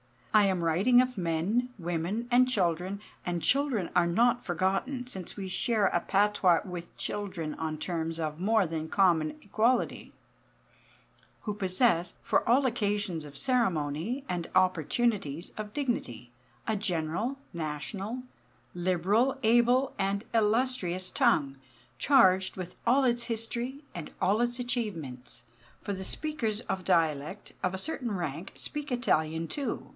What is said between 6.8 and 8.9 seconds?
children on terms of more than